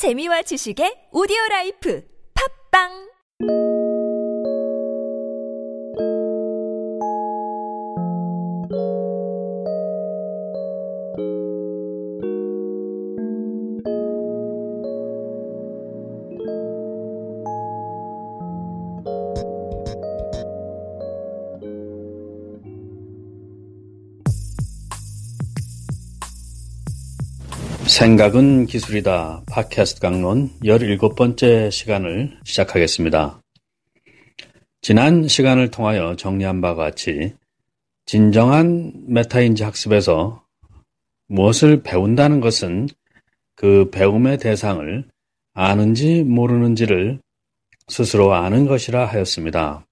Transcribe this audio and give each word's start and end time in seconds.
재미와 0.00 0.40
지식의 0.48 1.12
오디오 1.12 1.36
라이프. 1.50 2.00
팝빵 2.32 2.88
생각은 28.00 28.64
기술이다. 28.64 29.42
팟캐스트 29.44 30.00
강론 30.00 30.48
17번째 30.64 31.70
시간을 31.70 32.38
시작하겠습니다. 32.44 33.42
지난 34.80 35.28
시간을 35.28 35.70
통하여 35.70 36.16
정리한 36.16 36.62
바와 36.62 36.76
같이 36.76 37.34
진정한 38.06 38.94
메타인지 39.06 39.64
학습에서 39.64 40.42
무엇을 41.26 41.82
배운다는 41.82 42.40
것은 42.40 42.88
그 43.54 43.90
배움의 43.90 44.38
대상을 44.38 45.06
아는지 45.52 46.22
모르는지를 46.22 47.20
스스로 47.88 48.32
아는 48.32 48.64
것이라 48.64 49.04
하였습니다. 49.04 49.86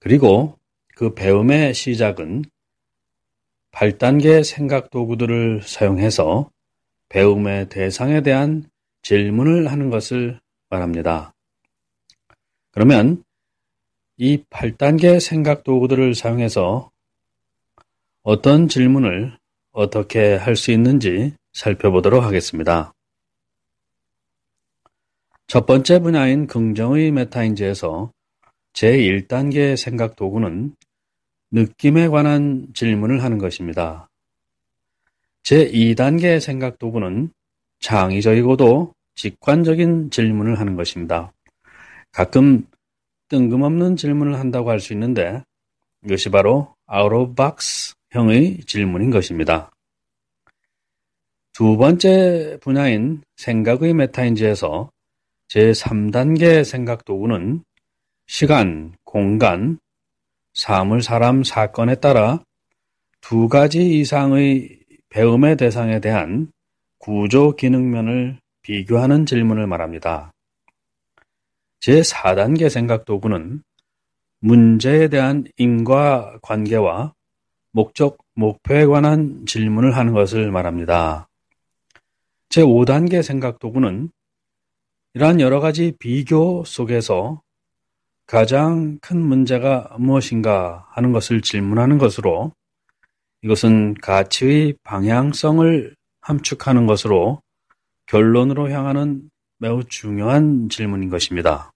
그리고 0.00 0.58
그 0.96 1.14
배움의 1.14 1.72
시작은 1.72 2.46
8단계 3.70 4.42
생각 4.42 4.90
도구들을 4.90 5.62
사용해서 5.62 6.50
배움의 7.10 7.68
대상에 7.68 8.22
대한 8.22 8.68
질문을 9.02 9.70
하는 9.70 9.90
것을 9.90 10.40
말합니다. 10.70 11.34
그러면 12.70 13.22
이 14.16 14.44
8단계 14.50 15.20
생각 15.20 15.64
도구들을 15.64 16.14
사용해서 16.14 16.90
어떤 18.22 18.68
질문을 18.68 19.38
어떻게 19.72 20.34
할 20.34 20.56
수 20.56 20.72
있는지 20.72 21.34
살펴보도록 21.52 22.22
하겠습니다. 22.22 22.92
첫 25.46 25.66
번째 25.66 25.98
분야인 26.00 26.46
긍정의 26.46 27.10
메타인지에서 27.10 28.12
제1단계 28.72 29.76
생각 29.76 30.14
도구는 30.14 30.76
느낌에 31.50 32.06
관한 32.08 32.68
질문을 32.74 33.24
하는 33.24 33.38
것입니다. 33.38 34.09
제2단계 35.44 36.40
생각 36.40 36.78
도구는 36.78 37.30
창의적이고도 37.80 38.92
직관적인 39.14 40.10
질문을 40.10 40.58
하는 40.58 40.76
것입니다. 40.76 41.32
가끔 42.12 42.66
뜬금없는 43.28 43.96
질문을 43.96 44.38
한다고 44.38 44.70
할 44.70 44.80
수 44.80 44.92
있는데 44.92 45.42
이것이 46.04 46.30
바로 46.30 46.74
out 46.92 47.14
of 47.14 47.34
box 47.34 47.94
형의 48.10 48.58
질문인 48.66 49.10
것입니다. 49.10 49.70
두 51.52 51.76
번째 51.76 52.58
분야인 52.60 53.22
생각의 53.36 53.92
메타인지에서 53.94 54.90
제3단계 55.48 56.64
생각 56.64 57.04
도구는 57.04 57.62
시간, 58.26 58.94
공간, 59.04 59.78
사물, 60.54 61.02
사람, 61.02 61.44
사건에 61.44 61.96
따라 61.96 62.42
두 63.20 63.48
가지 63.48 63.98
이상의 63.98 64.79
배움의 65.10 65.56
대상에 65.56 66.00
대한 66.00 66.52
구조 66.98 67.56
기능면을 67.56 68.38
비교하는 68.62 69.26
질문을 69.26 69.66
말합니다. 69.66 70.32
제4단계 71.80 72.68
생각 72.68 73.04
도구는 73.04 73.62
문제에 74.40 75.08
대한 75.08 75.44
인과 75.56 76.38
관계와 76.42 77.14
목적, 77.72 78.18
목표에 78.34 78.86
관한 78.86 79.44
질문을 79.46 79.96
하는 79.96 80.12
것을 80.12 80.50
말합니다. 80.50 81.28
제5단계 82.48 83.22
생각 83.22 83.58
도구는 83.58 84.10
이러한 85.14 85.40
여러 85.40 85.60
가지 85.60 85.92
비교 85.98 86.64
속에서 86.64 87.42
가장 88.26 88.98
큰 89.00 89.20
문제가 89.20 89.96
무엇인가 89.98 90.86
하는 90.90 91.12
것을 91.12 91.40
질문하는 91.42 91.98
것으로 91.98 92.52
이것은 93.42 93.94
가치의 93.94 94.74
방향성을 94.82 95.96
함축하는 96.20 96.86
것으로 96.86 97.40
결론으로 98.06 98.70
향하는 98.70 99.30
매우 99.58 99.84
중요한 99.84 100.68
질문인 100.68 101.08
것입니다. 101.08 101.72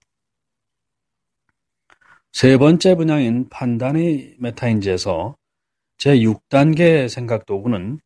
세 2.31 2.57
번째 2.57 2.95
분야인 2.95 3.47
판단의 3.49 4.35
메타인지에서 4.39 5.35
제6단계 5.97 7.07
생각 7.09 7.45
도구는 7.45 7.99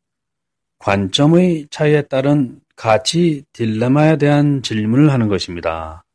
관점의 0.77 1.67
차이에 1.69 2.03
따른 2.03 2.61
가치 2.75 3.43
딜레마에 3.51 4.17
대한 4.17 4.61
질문을 4.61 5.11
하는 5.11 5.27
것입니다. 5.27 6.05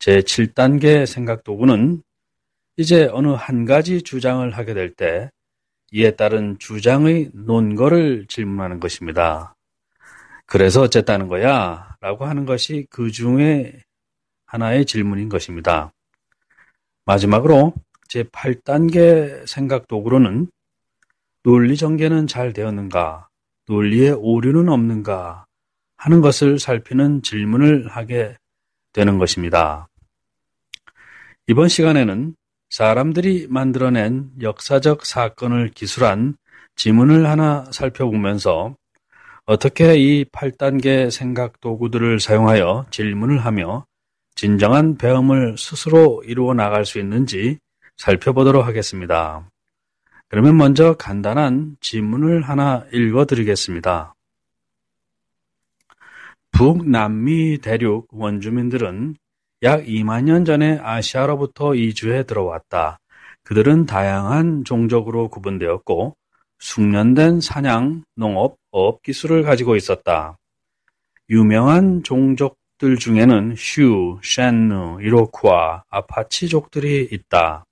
제7단계 0.00 1.06
생각 1.06 1.44
도구는 1.44 2.02
이제 2.76 3.08
어느 3.12 3.28
한 3.28 3.64
가지 3.64 4.02
주장을 4.02 4.50
하게 4.50 4.74
될 4.74 4.94
때 4.94 5.30
이에 5.96 6.10
따른 6.10 6.58
주장의 6.58 7.30
논거를 7.32 8.26
질문하는 8.28 8.80
것입니다. 8.80 9.54
그래서 10.44 10.82
어쨌다는 10.82 11.26
거야? 11.26 11.96
라고 12.02 12.26
하는 12.26 12.44
것이 12.44 12.86
그 12.90 13.10
중에 13.10 13.80
하나의 14.44 14.84
질문인 14.84 15.30
것입니다. 15.30 15.94
마지막으로 17.06 17.72
제8단계 18.10 19.46
생각 19.46 19.88
도구로는 19.88 20.48
논리 21.42 21.78
전개는 21.78 22.26
잘 22.26 22.52
되었는가, 22.52 23.28
논리에 23.66 24.10
오류는 24.10 24.68
없는가 24.68 25.46
하는 25.96 26.20
것을 26.20 26.58
살피는 26.58 27.22
질문을 27.22 27.88
하게 27.88 28.36
되는 28.92 29.16
것입니다. 29.16 29.88
이번 31.46 31.68
시간에는 31.68 32.36
사람들이 32.70 33.46
만들어낸 33.48 34.30
역사적 34.40 35.06
사건을 35.06 35.70
기술한 35.70 36.36
지문을 36.76 37.26
하나 37.26 37.64
살펴보면서 37.70 38.76
어떻게 39.44 39.96
이 39.96 40.24
8단계 40.24 41.10
생각 41.10 41.60
도구들을 41.60 42.20
사용하여 42.20 42.86
질문을 42.90 43.44
하며 43.44 43.86
진정한 44.34 44.98
배움을 44.98 45.56
스스로 45.56 46.22
이루어 46.26 46.52
나갈 46.52 46.84
수 46.84 46.98
있는지 46.98 47.58
살펴보도록 47.96 48.66
하겠습니다. 48.66 49.48
그러면 50.28 50.56
먼저 50.56 50.94
간단한 50.94 51.76
지문을 51.80 52.42
하나 52.42 52.84
읽어 52.92 53.24
드리겠습니다. 53.24 54.14
북남미 56.50 57.58
대륙 57.58 58.08
원주민들은 58.10 59.16
약 59.66 59.84
2만 59.84 60.22
년 60.22 60.44
전에 60.44 60.78
아시아로부터 60.80 61.74
이주해 61.74 62.22
들어왔다. 62.22 63.00
그들은 63.42 63.84
다양한 63.86 64.62
종족으로 64.62 65.28
구분되었고 65.28 66.14
숙련된 66.60 67.40
사냥, 67.40 68.04
농업, 68.14 68.58
어업 68.70 69.02
기술을 69.02 69.42
가지고 69.42 69.74
있었다. 69.74 70.38
유명한 71.30 72.04
종족들 72.04 72.96
중에는 72.96 73.56
슈, 73.58 74.20
쉔누, 74.22 74.98
이로쿠아, 75.00 75.82
아파치족들이 75.88 77.08
있다. 77.10 77.64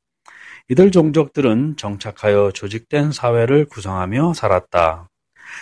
이들 0.71 0.91
종족들은 0.91 1.77
정착하여 1.77 2.51
조직된 2.51 3.13
사회를 3.13 3.67
구성하며 3.67 4.35
살았다. 4.35 5.09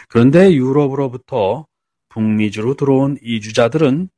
그런데 0.08 0.54
유럽으로부터 0.54 1.66
북미주로 2.08 2.76
들어온 2.76 3.18
이주자들은 3.20 4.08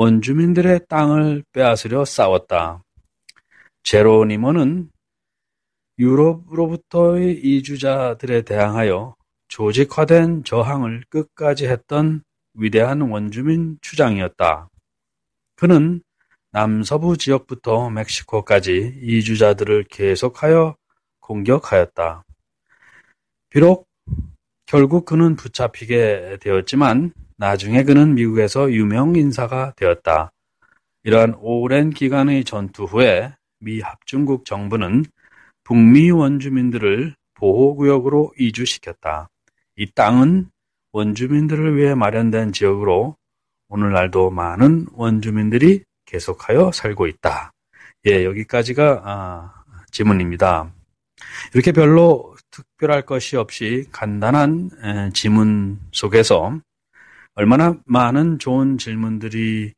원주민들의 0.00 0.82
땅을 0.88 1.42
빼앗으려 1.52 2.04
싸웠다. 2.04 2.84
제로니모는 3.82 4.92
유럽으로부터의 5.98 7.40
이주자들에 7.42 8.42
대항하여 8.42 9.16
조직화된 9.48 10.44
저항을 10.44 11.02
끝까지 11.10 11.66
했던 11.66 12.22
위대한 12.54 13.00
원주민 13.00 13.78
추장이었다. 13.80 14.68
그는 15.56 16.00
남서부 16.52 17.16
지역부터 17.16 17.90
멕시코까지 17.90 19.00
이주자들을 19.02 19.86
계속하여 19.90 20.76
공격하였다. 21.18 22.22
비록 23.50 23.88
결국 24.64 25.06
그는 25.06 25.34
붙잡히게 25.34 26.38
되었지만 26.40 27.12
나중에 27.38 27.84
그는 27.84 28.14
미국에서 28.14 28.72
유명 28.72 29.14
인사가 29.14 29.72
되었다. 29.76 30.32
이러한 31.04 31.36
오랜 31.38 31.90
기간의 31.90 32.42
전투 32.42 32.82
후에 32.82 33.32
미 33.60 33.80
합중국 33.80 34.44
정부는 34.44 35.04
북미 35.62 36.10
원주민들을 36.10 37.14
보호구역으로 37.34 38.32
이주시켰다. 38.36 39.30
이 39.76 39.88
땅은 39.92 40.50
원주민들을 40.92 41.76
위해 41.76 41.94
마련된 41.94 42.52
지역으로 42.52 43.16
오늘날도 43.68 44.30
많은 44.30 44.86
원주민들이 44.92 45.84
계속하여 46.06 46.72
살고 46.72 47.06
있다. 47.06 47.52
예, 48.06 48.24
여기까지가 48.24 49.02
아, 49.04 49.64
지문입니다. 49.92 50.72
이렇게 51.54 51.70
별로 51.70 52.34
특별할 52.50 53.02
것이 53.02 53.36
없이 53.36 53.86
간단한 53.92 54.70
에, 54.82 55.10
지문 55.12 55.78
속에서 55.92 56.58
얼마나 57.38 57.76
많은 57.84 58.40
좋은 58.40 58.78
질문들이 58.78 59.72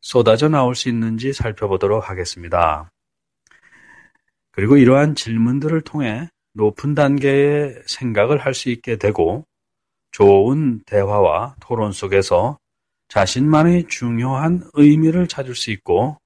쏟아져 0.00 0.48
나올 0.48 0.74
수 0.74 0.88
있는지 0.88 1.34
살펴보도록 1.34 2.08
하겠습니다. 2.08 2.90
그리고 4.50 4.78
이러한 4.78 5.14
질문들을 5.14 5.82
통해 5.82 6.30
높은 6.54 6.94
단계의 6.94 7.82
생각을 7.84 8.38
할 8.38 8.54
수 8.54 8.70
있게 8.70 8.96
되고 8.96 9.44
좋은 10.10 10.80
대화와 10.86 11.56
토론 11.60 11.92
속에서 11.92 12.58
자신만의 13.08 13.88
중요한 13.88 14.62
의미를 14.72 15.28
찾을 15.28 15.54
수 15.54 15.70
있고 15.70 16.16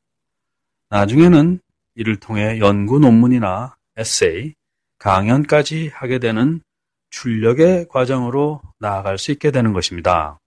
나중에는 0.90 1.58
이를 1.96 2.14
통해 2.20 2.60
연구 2.60 3.00
논문이나 3.00 3.74
에세이, 3.96 4.54
강연까지 4.98 5.88
하게 5.88 6.20
되는 6.20 6.60
출력의 7.10 7.88
과정으로 7.88 8.62
나아갈 8.78 9.18
수 9.18 9.32
있게 9.32 9.50
되는 9.50 9.72
것입니다. 9.72 10.38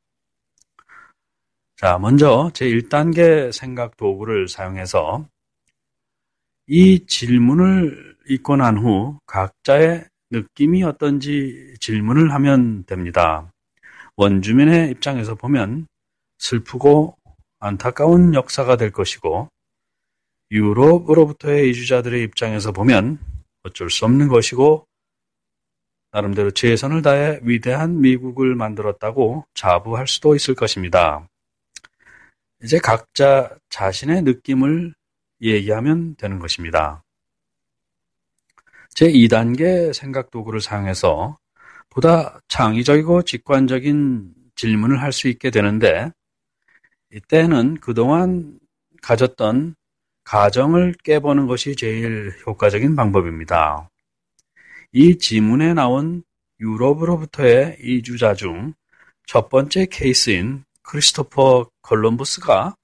자, 1.80 1.98
먼저 1.98 2.52
제 2.54 2.66
1단계 2.66 3.54
생각 3.54 3.96
도구를 3.96 4.50
사용해서 4.50 5.26
이 6.68 7.06
질문을 7.06 8.18
읽고 8.28 8.58
난 8.58 8.78
후 8.78 9.18
각자의 9.26 10.04
느낌이 10.30 10.84
어떤지 10.84 11.74
질문을 11.80 12.34
하면 12.34 12.84
됩니다. 12.84 13.50
원주민의 14.18 14.92
입장에서 14.92 15.36
보면 15.36 15.88
슬프고 16.38 17.16
안타까운 17.60 18.34
역사가 18.34 18.76
될 18.76 18.92
것이고 18.92 19.48
유럽으로부터의 20.52 21.70
이주자들의 21.70 22.22
입장에서 22.24 22.74
보면 22.74 23.20
어쩔 23.64 23.90
수 23.90 24.04
없는 24.04 24.28
것이고 24.28 24.86
나름대로 26.12 26.52
최선을 26.52 27.04
다해 27.04 27.40
위대한 27.44 28.02
미국을 28.02 28.56
만들었다고 28.56 29.46
자부할 29.54 30.08
수도 30.08 30.36
있을 30.36 30.56
것입니다. 30.56 31.26
이제 32.64 32.80
각자 32.80 33.56
자신의 33.70 34.24
느낌을 34.24 34.94
얘기하면 35.42 36.16
되는 36.18 36.40
것입니다. 36.40 37.04
제2단계 38.96 39.94
생각 39.94 40.30
도구를 40.32 40.60
사용해서 40.62 41.38
보다 41.90 42.40
창의적이고 42.48 43.24
직관적인 43.24 44.34
질문을 44.56 45.02
할 45.02 45.12
수 45.14 45.28
있게 45.30 45.52
되는데 45.52 46.12
이때는 47.12 47.76
그동안 47.80 48.60
가졌던 49.02 49.76
가정을 50.26 50.96
깨보는 51.04 51.48
것이 51.48 51.76
제일 51.76 52.34
효과적인 52.46 52.96
방법입니다. 52.96 53.90
이 54.92 55.18
지문에 55.18 55.74
나온 55.74 56.24
유럽으로부터의 56.60 57.78
이주자 57.82 58.34
중 58.36 58.74
첫 59.32 59.48
번째 59.48 59.86
케이스인 59.86 60.64
크리스토퍼 60.90 61.70
콜럼버스가 61.84 62.76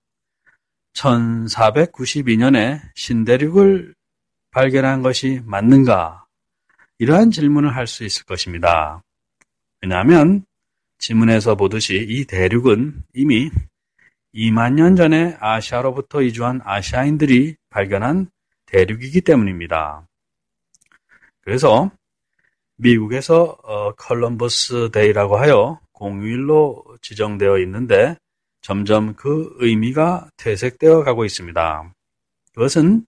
1492년에 0.94 2.80
신대륙을 2.94 3.96
발견한 4.52 5.02
것이 5.02 5.42
맞는가? 5.44 6.26
이러한 7.00 7.32
질문을 7.32 7.76
할 7.76 7.88
수 7.88 8.04
있을 8.04 8.26
것입니다. 8.26 9.02
왜냐하면 9.82 10.46
지문에서 11.00 11.56
보듯이 11.56 12.06
이 12.08 12.26
대륙은 12.26 13.04
이미 13.16 13.50
2만 14.36 14.74
년 14.74 14.96
전에 14.96 15.36
아시아로부터 15.40 16.22
이주한 16.22 16.62
아시아인들이 16.64 17.56
발견한 17.72 18.30
대륙이기 18.68 19.22
때문입니다. 19.22 20.08
그래서 21.42 21.90
미국에서 22.76 23.58
어, 23.64 23.94
Columbus 23.96 24.92
Day라고 24.92 25.38
하여 25.38 25.80
공휴일로 25.96 26.84
지정되어 27.02 27.60
있는데 27.60 28.18
점점 28.62 29.16
그 29.16 29.54
의미가 29.60 30.30
퇴색되어 30.38 31.04
가고 31.04 31.26
있습니다. 31.26 31.94
그것은 32.54 33.06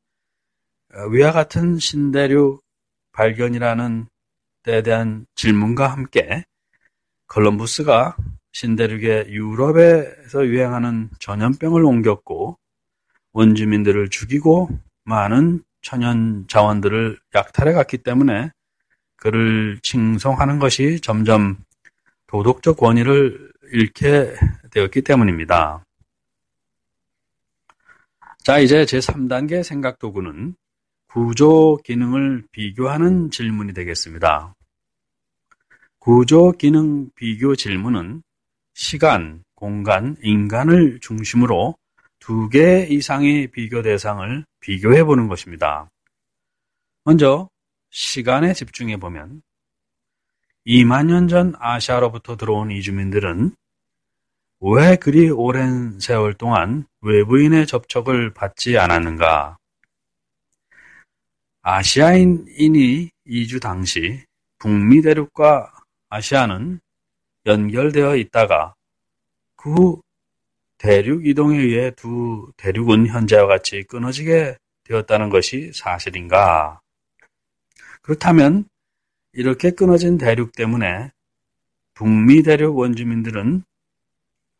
어, 0.93 1.07
위와 1.07 1.31
같은 1.31 1.79
신대륙 1.79 2.61
발견이라는 3.11 4.07
때에 4.63 4.81
대한 4.83 5.25
질문과 5.35 5.87
함께 5.87 6.43
컬럼버스가 7.27 8.15
신대륙에 8.51 9.29
유럽에서 9.29 10.45
유행하는 10.45 11.09
전염병을 11.19 11.83
옮겼고 11.83 12.57
원주민들을 13.33 14.09
죽이고 14.09 14.69
많은 15.03 15.63
천연 15.81 16.47
자원들을 16.47 17.19
약탈해 17.35 17.73
갔기 17.73 17.99
때문에 17.99 18.51
그를 19.15 19.79
칭송하는 19.83 20.59
것이 20.59 20.99
점점 21.01 21.57
도덕적 22.27 22.77
권위를 22.77 23.51
잃게 23.71 24.33
되었기 24.71 25.01
때문입니다. 25.01 25.83
자, 28.43 28.59
이제 28.59 28.83
제3단계 28.85 29.63
생각 29.63 29.99
도구는 29.99 30.55
구조 31.07 31.77
기능을 31.83 32.45
비교하는 32.51 33.31
질문이 33.31 33.73
되겠습니다. 33.73 34.53
구조 35.99 36.51
기능 36.53 37.09
비교 37.15 37.55
질문은 37.55 38.21
시간, 38.73 39.43
공간, 39.55 40.15
인간을 40.21 40.99
중심으로 41.01 41.75
두 42.19 42.49
개 42.49 42.85
이상의 42.89 43.47
비교 43.47 43.81
대상을 43.81 44.45
비교해 44.59 45.03
보는 45.03 45.27
것입니다. 45.27 45.89
먼저 47.03 47.49
시간에 47.89 48.53
집중해 48.53 48.97
보면 48.97 49.41
2만 50.67 51.05
년 51.05 51.27
전 51.29 51.53
아시아로부터 51.59 52.35
들어온 52.35 52.71
이주민들은 52.71 53.55
왜 54.59 54.95
그리 54.97 55.29
오랜 55.29 55.97
세월 55.99 56.33
동안 56.33 56.85
외부인의 57.01 57.67
접촉을 57.67 58.33
받지 58.33 58.77
않았는가? 58.77 59.57
아시아인이 61.61 63.09
이주 63.25 63.59
당시 63.61 64.25
북미 64.57 65.01
대륙과 65.01 65.71
아시아는 66.09 66.81
연결되어 67.45 68.17
있다가 68.17 68.73
그 69.55 69.69
후 69.73 70.01
대륙 70.77 71.25
이동에 71.25 71.57
의해 71.57 71.91
두 71.91 72.51
대륙은 72.57 73.07
현재와 73.07 73.47
같이 73.47 73.83
끊어지게 73.83 74.57
되었다는 74.83 75.29
것이 75.29 75.71
사실인가? 75.73 76.81
그렇다면 78.01 78.65
이렇게 79.37 79.69
끊어진 79.69 80.17
대륙 80.17 80.53
때문에 80.53 81.11
북미 81.93 82.41
대륙 82.41 82.75
원주민들은 82.75 83.61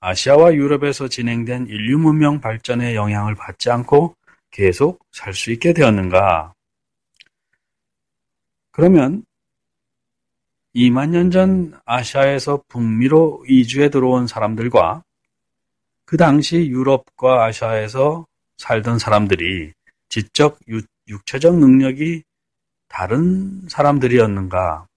아시아와 0.02 0.54
유럽에서 0.54 1.08
진행된 1.08 1.66
인류 1.66 1.98
문명 1.98 2.40
발전의 2.40 2.94
영향을 2.94 3.34
받지 3.34 3.72
않고 3.72 4.16
계속 4.52 5.04
살 5.12 5.34
수 5.34 5.52
있게 5.52 5.74
되었는가? 5.74 6.54
그러면 8.70 9.26
2만 10.76 11.10
년 11.10 11.32
전 11.32 11.74
아시아에서 11.86 12.62
북미로 12.68 13.46
이주해 13.50 13.90
들어온 13.90 14.28
사람들과 14.28 15.02
그 16.06 16.18
당시 16.18 16.68
유럽과 16.68 17.46
아시아에서 17.46 18.28
살던 18.58 19.00
사람들이 19.00 19.74
지적, 20.10 20.60
육체적 21.08 21.58
능력이 21.58 22.22
다른 22.88 23.68
사람들이었는가? 23.70 24.88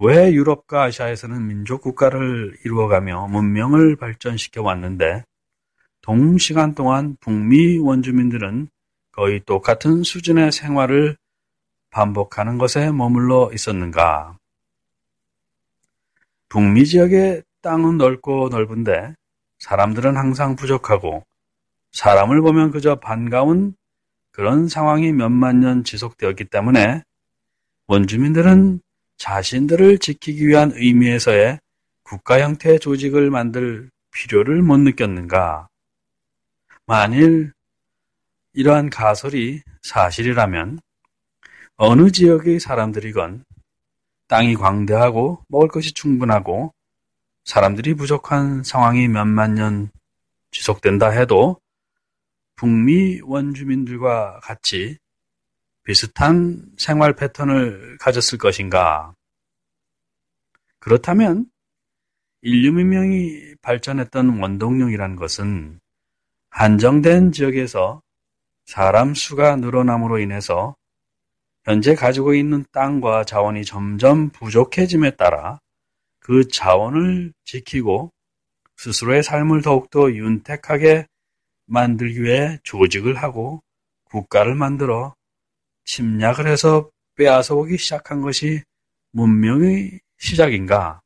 왜 0.00 0.32
유럽과 0.32 0.84
아시아에서는 0.84 1.46
민족 1.46 1.82
국가를 1.82 2.56
이루어가며 2.64 3.28
문명을 3.28 3.96
발전시켜 3.96 4.62
왔는데 4.62 5.24
동시간 6.02 6.74
동안 6.74 7.16
북미 7.20 7.78
원주민들은 7.78 8.68
거의 9.10 9.40
똑같은 9.44 10.04
수준의 10.04 10.52
생활을 10.52 11.16
반복하는 11.90 12.58
것에 12.58 12.92
머물러 12.92 13.50
있었는가? 13.52 14.38
북미 16.48 16.86
지역의 16.86 17.42
땅은 17.62 17.98
넓고 17.98 18.48
넓은데 18.50 19.14
사람들은 19.58 20.16
항상 20.16 20.54
부족하고 20.54 21.24
사람을 21.92 22.40
보면 22.40 22.70
그저 22.70 22.96
반가운 23.00 23.74
그런 24.38 24.68
상황이 24.68 25.10
몇만 25.12 25.58
년 25.58 25.82
지속되었기 25.82 26.44
때문에 26.44 27.02
원주민들은 27.88 28.80
자신들을 29.16 29.98
지키기 29.98 30.46
위한 30.46 30.70
의미에서의 30.76 31.58
국가 32.04 32.38
형태의 32.38 32.78
조직을 32.78 33.30
만들 33.30 33.90
필요를 34.12 34.62
못 34.62 34.76
느꼈는가? 34.76 35.66
만일 36.86 37.52
이러한 38.52 38.90
가설이 38.90 39.62
사실이라면 39.82 40.78
어느 41.74 42.12
지역의 42.12 42.60
사람들이건 42.60 43.44
땅이 44.28 44.54
광대하고 44.54 45.42
먹을 45.48 45.66
것이 45.66 45.92
충분하고 45.92 46.72
사람들이 47.44 47.94
부족한 47.94 48.62
상황이 48.62 49.08
몇만 49.08 49.56
년 49.56 49.90
지속된다 50.52 51.08
해도 51.08 51.58
북미 52.58 53.20
원주민들과 53.22 54.40
같이 54.40 54.98
비슷한 55.84 56.66
생활 56.76 57.14
패턴을 57.14 57.96
가졌을 57.98 58.36
것인가? 58.36 59.14
그렇다면 60.80 61.46
인류 62.42 62.72
문명이 62.72 63.54
발전했던 63.62 64.40
원동력이란 64.40 65.16
것은 65.16 65.80
한정된 66.50 67.32
지역에서 67.32 68.02
사람 68.66 69.14
수가 69.14 69.56
늘어남으로 69.56 70.18
인해서 70.18 70.76
현재 71.64 71.94
가지고 71.94 72.34
있는 72.34 72.64
땅과 72.72 73.24
자원이 73.24 73.64
점점 73.64 74.30
부족해짐에 74.30 75.16
따라 75.16 75.60
그 76.18 76.48
자원을 76.48 77.32
지키고 77.44 78.12
스스로의 78.76 79.22
삶을 79.22 79.62
더욱더 79.62 80.12
윤택하게 80.12 81.07
만들기 81.68 82.22
위해 82.22 82.58
조직을 82.64 83.16
하고 83.16 83.62
국가를 84.04 84.54
만들어 84.54 85.14
침략을 85.84 86.46
해서 86.46 86.90
빼앗아 87.14 87.54
오기 87.54 87.78
시작한 87.78 88.20
것이 88.20 88.62
문명의 89.12 90.00
시작인가? 90.18 91.00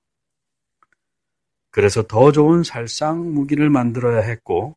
그래서 1.71 2.02
더 2.02 2.33
좋은 2.33 2.62
살상 2.64 3.33
무기를 3.33 3.71
만들어야 3.71 4.21
했고, 4.21 4.76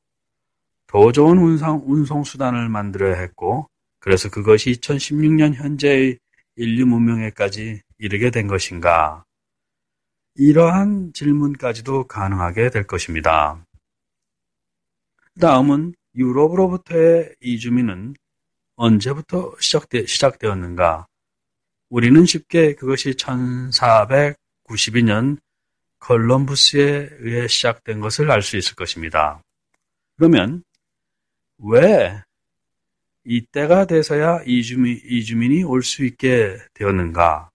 더 0.87 1.11
좋은 1.11 1.37
운송, 1.37 1.83
운송수단을 1.85 2.69
만들어야 2.69 3.19
했고, 3.19 3.67
그래서 3.99 4.29
그것이 4.29 4.71
2016년 4.71 5.55
현재의 5.55 6.17
인류 6.55 6.85
문명에까지 6.85 7.81
이르게 7.97 8.29
된 8.29 8.47
것인가? 8.47 9.25
이러한 10.35 11.11
질문까지도 11.13 12.07
가능하게 12.07 12.69
될 12.69 12.87
것입니다. 12.87 13.65
다음은 15.39 15.93
유럽으로부터의 16.15 17.35
이주민은 17.41 18.15
언제부터 18.77 19.53
시작되, 19.59 20.05
시작되었는가? 20.05 21.07
우리는 21.89 22.25
쉽게 22.25 22.75
그것이 22.75 23.11
1492년 23.11 25.37
컬럼부스에 25.99 27.09
의해 27.19 27.47
시작된 27.47 27.99
것을 27.99 28.31
알 28.31 28.41
수 28.41 28.57
있을 28.57 28.75
것입니다. 28.75 29.41
그러면 30.17 30.63
왜 31.57 32.21
이때가 33.25 33.87
돼서야 33.87 34.43
이주민, 34.45 35.01
이주민이 35.03 35.63
올 35.63 35.83
수 35.83 36.05
있게 36.05 36.57
되었는가? 36.73 37.49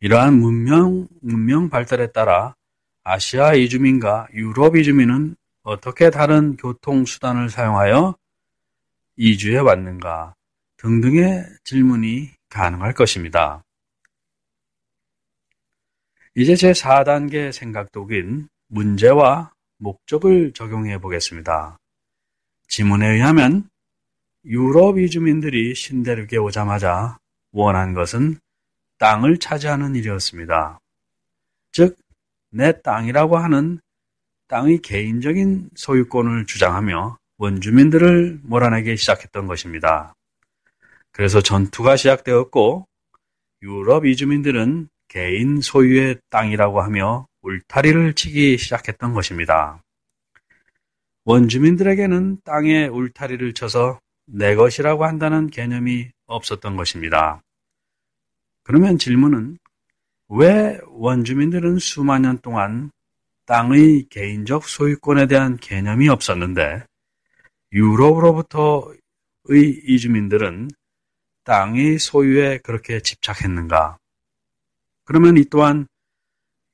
이러한 0.00 0.38
문명, 0.38 1.08
문명 1.20 1.68
발달에 1.68 2.12
따라 2.12 2.54
아시아 3.02 3.54
이주민과 3.54 4.28
유럽 4.32 4.76
이주민은 4.76 5.36
어떻게 5.62 6.10
다른 6.10 6.56
교통수단을 6.56 7.50
사용하여 7.50 8.16
이주해 9.16 9.58
왔는가 9.58 10.34
등등의 10.78 11.44
질문이 11.64 12.30
가능할 12.48 12.94
것입니다. 12.94 13.62
이제 16.34 16.56
제 16.56 16.72
4단계 16.72 17.52
생각독인 17.52 18.48
문제와 18.68 19.52
목적을 19.78 20.52
적용해 20.52 20.98
보겠습니다. 20.98 21.78
지문에 22.68 23.14
의하면 23.14 23.68
유럽 24.44 24.98
이주민들이 24.98 25.74
신대륙에 25.74 26.38
오자마자 26.38 27.18
원한 27.52 27.92
것은 27.92 28.38
땅을 28.98 29.38
차지하는 29.38 29.96
일이었습니다. 29.96 30.78
즉, 31.72 31.96
내 32.50 32.80
땅이라고 32.80 33.36
하는 33.36 33.80
땅의 34.50 34.78
개인적인 34.78 35.70
소유권을 35.76 36.44
주장하며 36.44 37.16
원주민들을 37.38 38.40
몰아내기 38.42 38.96
시작했던 38.96 39.46
것입니다. 39.46 40.12
그래서 41.12 41.40
전투가 41.40 41.96
시작되었고 41.96 42.84
유럽 43.62 44.06
이주민들은 44.06 44.88
개인 45.06 45.60
소유의 45.60 46.18
땅이라고 46.30 46.82
하며 46.82 47.28
울타리를 47.42 48.14
치기 48.14 48.58
시작했던 48.58 49.14
것입니다. 49.14 49.80
원주민들에게는 51.24 52.40
땅에 52.42 52.88
울타리를 52.88 53.52
쳐서 53.54 54.00
내 54.26 54.56
것이라고 54.56 55.04
한다는 55.04 55.48
개념이 55.48 56.10
없었던 56.26 56.74
것입니다. 56.74 57.40
그러면 58.64 58.98
질문은 58.98 59.58
왜 60.28 60.80
원주민들은 60.88 61.78
수만 61.78 62.22
년 62.22 62.38
동안 62.38 62.90
땅의 63.50 64.06
개인적 64.10 64.64
소유권에 64.64 65.26
대한 65.26 65.56
개념이 65.56 66.08
없었는데 66.08 66.84
유럽으로부터의 67.72 68.92
이주민들은 69.88 70.70
땅의 71.42 71.98
소유에 71.98 72.58
그렇게 72.58 73.00
집착했는가? 73.00 73.98
그러면 75.02 75.36
이 75.36 75.44
또한 75.46 75.88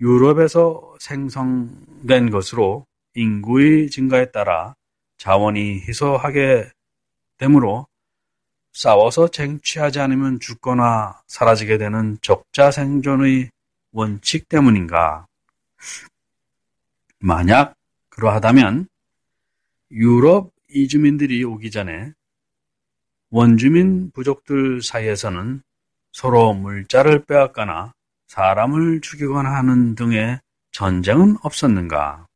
유럽에서 0.00 0.94
생성된 1.00 2.28
것으로 2.28 2.84
인구의 3.14 3.88
증가에 3.88 4.30
따라 4.30 4.74
자원이 5.16 5.80
희소하게 5.80 6.70
되므로 7.38 7.86
싸워서 8.74 9.28
쟁취하지 9.28 10.00
않으면 10.00 10.40
죽거나 10.40 11.22
사라지게 11.26 11.78
되는 11.78 12.18
적자 12.20 12.70
생존의 12.70 13.48
원칙 13.92 14.50
때문인가? 14.50 15.26
만약 17.18 17.74
그러하다면 18.10 18.88
유럽 19.90 20.52
이주민들이 20.68 21.44
오기 21.44 21.70
전에 21.70 22.12
원주민 23.30 24.10
부족들 24.12 24.82
사이에서는 24.82 25.62
서로 26.12 26.54
물자를 26.54 27.24
빼앗거나 27.24 27.92
사람을 28.26 29.00
죽이거나 29.00 29.50
하는 29.54 29.94
등의 29.94 30.40
전쟁은 30.72 31.36
없었는가? 31.42 32.26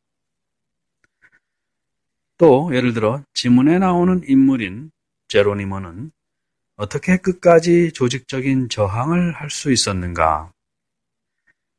또 2.39 2.75
예를 2.75 2.95
들어 2.95 3.23
지문에 3.35 3.79
나오는 3.79 4.23
인물인 4.27 4.91
제로니모는 5.29 6.11
어떻게 6.77 7.19
끝까지 7.19 7.93
조직적인 7.93 8.71
저항을 8.71 9.33
할 9.33 9.51
수 9.51 9.71
있었는가? 9.71 10.53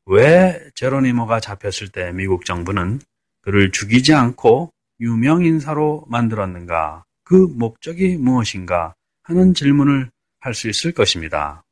왜 0.05 0.60
제로니모가 0.75 1.39
잡혔을 1.39 1.89
때 1.89 2.12
미국 2.12 2.46
정부는 2.46 3.00
그를 3.41 3.72
죽이지 3.72 4.13
않고 4.13 4.72
유명 5.00 5.46
인사로 5.46 6.05
만들었는가? 6.08 7.05
그 7.24 7.36
목적이 7.36 8.17
무엇인가? 8.17 8.93
하는 9.24 9.53
질문을 9.53 10.10
할 10.39 10.53
수 10.53 10.67
있을 10.67 10.91
것입니다. 10.91 11.63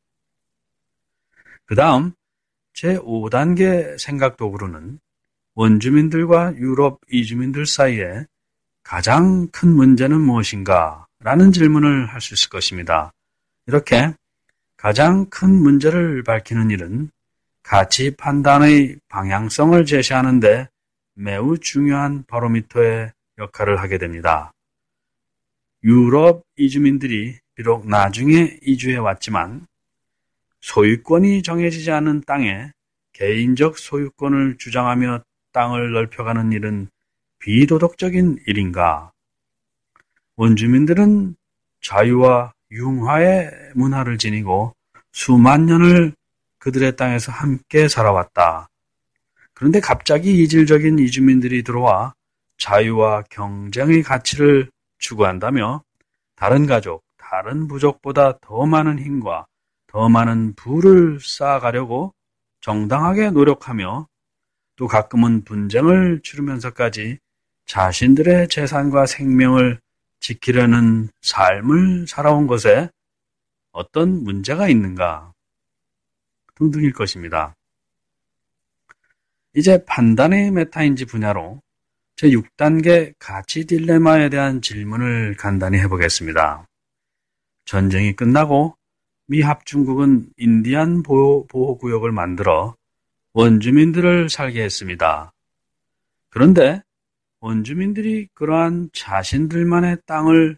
그 1.66 1.76
다음 1.76 2.14
제5단계 2.74 3.98
생각 4.00 4.38
도구로는 4.38 5.00
원주민들과 5.56 6.56
유럽 6.56 7.02
이주민들 7.12 7.66
사이에 7.66 8.26
가장 8.84 9.48
큰 9.50 9.70
문제는 9.76 10.20
무엇인가? 10.22 11.08
라는 11.20 11.52
질문을 11.52 12.06
할 12.06 12.22
수 12.22 12.34
있을 12.34 12.50
것입니다. 12.50 13.12
이렇게 13.68 14.14
가장 14.78 15.26
큰 15.30 15.52
문제를 15.52 16.24
밝히는 16.24 16.72
일은 16.72 17.12
가치 17.70 18.16
판단의 18.16 18.98
방향성을 19.10 19.86
제시하는데 19.86 20.68
매우 21.14 21.60
중요한 21.60 22.24
바로미터의 22.26 23.12
역할을 23.38 23.80
하게 23.80 24.00
됩니다. 24.00 24.52
유럽 25.84 26.42
이주민들이 26.56 27.38
비록 27.54 27.88
나중에 27.88 28.58
이주해 28.64 28.98
왔지만 28.98 29.68
소유권이 30.62 31.44
정해지지 31.44 31.92
않은 31.92 32.22
땅에 32.22 32.72
개인적 33.14 33.78
소유권을 33.78 34.58
주장하며 34.58 35.22
땅을 35.52 35.92
넓혀가는 35.92 36.52
일은 36.52 36.90
비도덕적인 37.38 38.40
일인가? 38.48 39.12
원주민들은 40.38 41.36
자유와 41.82 42.52
융화의 42.72 43.52
문화를 43.76 44.18
지니고 44.18 44.74
수만 45.12 45.68
년을 45.68 46.16
그들의 46.60 46.96
땅에서 46.96 47.32
함께 47.32 47.88
살아왔다. 47.88 48.70
그런데 49.54 49.80
갑자기 49.80 50.44
이질적인 50.44 51.00
이주민들이 51.00 51.64
들어와 51.64 52.14
자유와 52.58 53.24
경쟁의 53.30 54.04
가치를 54.04 54.70
추구한다며 55.00 55.84
다른 56.36 56.66
가족, 56.66 57.04
다른 57.18 57.68
부족보다 57.68 58.38
더 58.40 58.66
많은 58.66 59.00
힘과 59.00 59.48
더 59.88 60.08
많은 60.08 60.54
부를 60.56 61.20
쌓아가려고 61.20 62.14
정당하게 62.62 63.32
노력하며 63.32 64.08
또 64.76 64.88
가끔은 64.88 65.44
분쟁을 65.44 66.22
치르면서까지 66.24 67.18
자신들의 67.66 68.48
재산과 68.50 69.06
생명을 69.06 69.80
지키려는 70.20 71.10
삶을 71.22 72.08
살아온 72.08 72.48
것에 72.48 72.90
어떤 73.72 74.24
문제가 74.24 74.68
있는가 74.68 75.29
등등일 76.60 76.94
것입니다. 76.94 77.56
이제 79.56 79.84
판단의 79.86 80.52
메타인지 80.52 81.06
분야로 81.06 81.62
제6단계 82.18 83.14
가치 83.18 83.66
딜레마에 83.66 84.30
대한 84.30 84.62
질문을 84.62 85.36
간단히 85.38 85.80
해보겠습니다. 85.80 86.68
전쟁이 87.66 88.16
끝나고 88.16 88.76
미 89.28 89.42
합 89.42 89.66
중국은 89.66 90.30
인디안 90.38 91.04
보호구역을 91.04 92.12
만들어 92.12 92.76
원주민들을 93.34 94.30
살게 94.30 94.64
했습니다. 94.64 95.32
그런데 96.30 96.82
원주민들이 97.40 98.28
그러한 98.34 98.90
자신들만의 98.92 100.00
땅을 100.06 100.58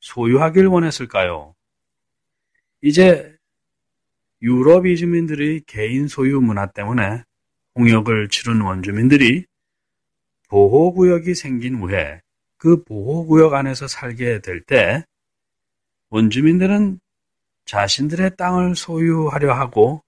소유하길 0.00 0.66
원했을까요? 0.66 1.54
이제 2.82 3.37
유럽 4.42 4.86
이주민들의 4.86 5.62
개인 5.66 6.08
소유 6.08 6.40
문화 6.40 6.66
때문에 6.66 7.22
홍역을 7.74 8.28
치른 8.28 8.60
원주민들이 8.60 9.44
보호구역이 10.48 11.34
생긴 11.34 11.76
후에 11.76 12.20
그 12.56 12.82
보호구역 12.84 13.54
안에서 13.54 13.86
살게 13.88 14.40
될 14.40 14.64
때 14.64 15.04
원주민들은 16.10 17.00
자신들의 17.66 18.36
땅을 18.36 18.76
소유하려 18.76 19.52
하고 19.52 20.02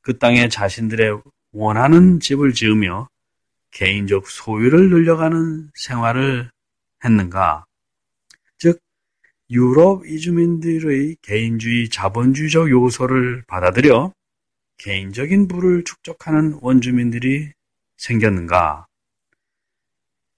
그 0.00 0.18
땅에 0.18 0.48
자신들의 0.48 1.22
원하는 1.52 2.18
집을 2.18 2.52
지으며 2.52 3.08
개인적 3.70 4.28
소유를 4.28 4.90
늘려가는 4.90 5.70
생활을 5.74 6.50
했는가? 7.04 7.64
즉, 9.48 9.50
유럽 9.50 10.06
이주민들의 10.06 11.16
개인주의 11.22 11.88
자본주의적 11.88 12.70
요소를 12.70 13.44
받아들여 13.46 14.12
개인적인 14.78 15.48
부를 15.48 15.84
축적하는 15.84 16.58
원주민들이 16.60 17.52
생겼는가? 17.96 18.86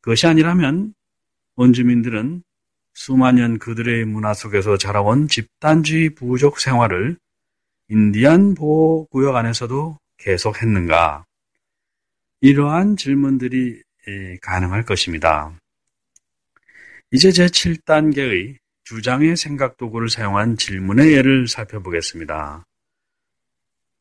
그것이 0.00 0.26
아니라면 0.26 0.94
원주민들은 1.56 2.42
수만 2.94 3.36
년 3.36 3.58
그들의 3.58 4.04
문화 4.04 4.34
속에서 4.34 4.76
자라온 4.78 5.28
집단주의 5.28 6.10
부족 6.10 6.60
생활을 6.60 7.16
인디안 7.88 8.54
보호구역 8.54 9.36
안에서도 9.36 9.98
계속했는가? 10.18 11.24
이러한 12.40 12.96
질문들이 12.96 13.82
가능할 14.42 14.84
것입니다. 14.84 15.58
이제 17.10 17.30
제7단계의 17.30 18.56
주장의 18.86 19.36
생각 19.36 19.76
도구를 19.76 20.08
사용한 20.08 20.56
질문의 20.56 21.12
예를 21.12 21.48
살펴보겠습니다. 21.48 22.64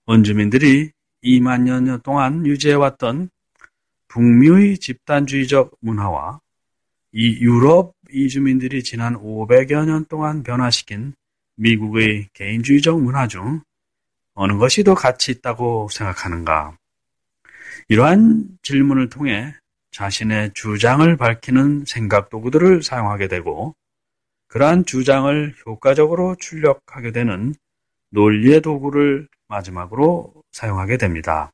원주민들이 0.05 0.91
2만 1.23 1.63
년 1.63 1.99
동안 2.03 2.45
유지해왔던 2.45 3.31
북미의 4.07 4.77
집단주의적 4.77 5.77
문화와 5.79 6.39
이 7.13 7.39
유럽 7.41 7.95
이주민들이 8.11 8.83
지난 8.83 9.15
500여 9.15 9.85
년 9.87 10.05
동안 10.05 10.43
변화시킨 10.43 11.15
미국의 11.55 12.29
개인주의적 12.33 13.01
문화 13.01 13.27
중 13.27 13.61
어느 14.35 14.53
것이 14.53 14.83
더 14.83 14.93
가치 14.93 15.31
있다고 15.31 15.89
생각하는가? 15.91 16.77
이러한 17.87 18.59
질문을 18.61 19.09
통해 19.09 19.55
자신의 19.89 20.51
주장을 20.53 21.17
밝히는 21.17 21.85
생각 21.87 22.29
도구들을 22.29 22.83
사용하게 22.83 23.27
되고 23.29 23.73
그러한 24.55 24.85
주장을 24.85 25.53
효과적으로 25.65 26.37
출력하게 26.39 27.11
되는 27.11 27.53
논리의 28.11 28.61
도구를 28.61 29.27
마지막으로 29.49 30.33
사용하게 30.53 30.95
됩니다. 30.95 31.51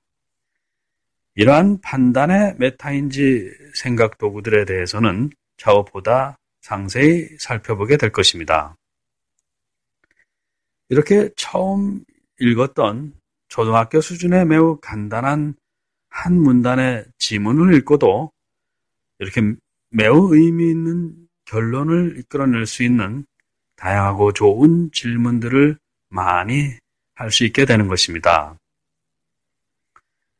이러한 1.33 1.81
판단의 1.81 2.57
메타인지 2.59 3.49
생각 3.73 4.19
도구들에 4.19 4.65
대해서는 4.65 5.31
차후보다 5.57 6.37
상세히 6.61 7.27
살펴보게 7.39 7.97
될 7.97 8.11
것입니다. 8.11 8.75
이렇게 10.89 11.31
처음 11.35 12.03
읽었던 12.39 13.15
초등학교 13.47 13.99
수준의 13.99 14.45
매우 14.45 14.77
간단한 14.79 15.55
한 16.07 16.39
문단의 16.39 17.05
지문을 17.17 17.73
읽고도 17.77 18.31
이렇게 19.17 19.41
매우 19.89 20.35
의미 20.35 20.69
있는 20.69 21.21
결론을 21.51 22.17
이끌어낼 22.17 22.65
수 22.65 22.81
있는 22.81 23.25
다양하고 23.75 24.31
좋은 24.31 24.89
질문들을 24.93 25.77
많이 26.09 26.77
할 27.13 27.29
수 27.29 27.43
있게 27.43 27.65
되는 27.65 27.87
것입니다. 27.87 28.57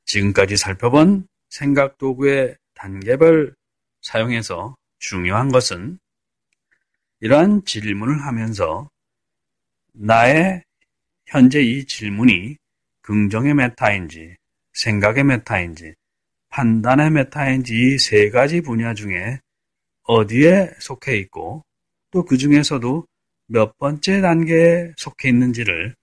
지금까지 0.06 0.58
살펴본 0.58 1.28
생각 1.50 1.98
도구의 1.98 2.56
단계별 2.74 3.54
사용에서 4.02 4.76
중요한 5.00 5.52
것은 5.52 6.00
이러한 7.20 7.66
질문을 7.66 8.22
하면서 8.26 8.90
나의 9.94 10.64
현재 11.28 11.62
이 11.62 11.86
질문이 11.86 12.58
긍정의 13.02 13.54
메타인지 13.54 14.38
생각의 14.74 15.26
메타인지 15.26 15.94
판단의 16.50 17.12
메타인지 17.12 17.74
이 17.76 17.98
세 18.00 18.30
가지 18.30 18.62
분야 18.62 18.94
중에 18.94 19.40
어디에 20.04 20.72
속해 20.80 21.18
있고 21.18 21.64
또 22.12 22.24
그 22.24 22.38
중에서도 22.38 23.06
몇 23.48 23.78
번째 23.78 24.22
단계에 24.22 24.94
속해 24.98 25.30
있는지를 25.30 25.96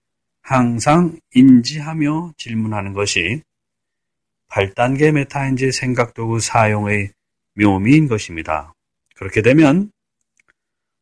항상 0.43 1.19
인지하며 1.35 2.33
질문하는 2.37 2.93
것이 2.93 3.43
8단계 4.49 5.13
메타인지 5.13 5.73
생각도구 5.73 6.41
사용의 6.41 7.11
묘미인 7.55 8.09
것입니다. 8.09 8.75
그렇게 9.15 9.43
되면 9.43 9.91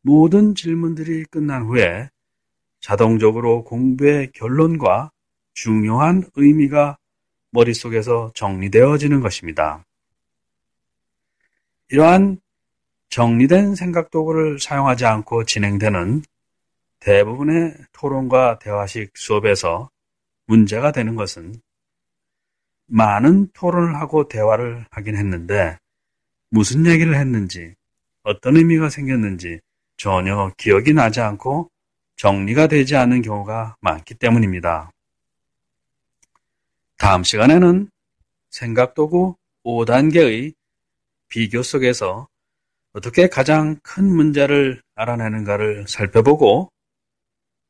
모든 0.01 0.55
질문들이 0.55 1.25
끝난 1.25 1.63
후에 1.63 2.09
자동적으로 2.81 3.63
공부의 3.63 4.31
결론과 4.33 5.11
중요한 5.53 6.23
의미가 6.35 6.97
머릿속에서 7.51 8.31
정리되어지는 8.35 9.21
것입니다. 9.21 9.85
이러한 11.89 12.39
정리된 13.09 13.75
생각 13.75 14.11
도구를 14.11 14.59
사용하지 14.59 15.05
않고 15.05 15.45
진행되는 15.45 16.23
대부분의 16.99 17.75
토론과 17.93 18.59
대화식 18.59 19.11
수업에서 19.15 19.89
문제가 20.45 20.91
되는 20.91 21.15
것은 21.15 21.55
많은 22.87 23.49
토론을 23.53 23.95
하고 23.95 24.27
대화를 24.27 24.85
하긴 24.91 25.17
했는데 25.17 25.77
무슨 26.49 26.85
얘기를 26.85 27.15
했는지 27.15 27.75
어떤 28.23 28.57
의미가 28.57 28.89
생겼는지 28.89 29.59
전혀 29.97 30.51
기억이 30.57 30.93
나지 30.93 31.21
않고 31.21 31.69
정리가 32.15 32.67
되지 32.67 32.95
않는 32.95 33.21
경우가 33.21 33.77
많기 33.81 34.15
때문입니다. 34.15 34.91
다음 36.97 37.23
시간에는 37.23 37.89
생각도구 38.49 39.35
5단계의 39.63 40.53
비교 41.27 41.61
속에서 41.61 42.27
어떻게 42.93 43.27
가장 43.27 43.77
큰 43.83 44.05
문제를 44.05 44.81
알아내는가를 44.95 45.87
살펴보고 45.87 46.69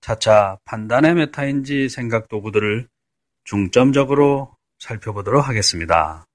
차차 0.01 0.57
판단의 0.65 1.15
메타인지 1.15 1.89
생각 1.89 2.27
도구들을 2.29 2.87
중점적으로 3.43 4.55
살펴보도록 4.79 5.47
하겠습니다. 5.47 6.25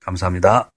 감사합니다. 0.00 0.70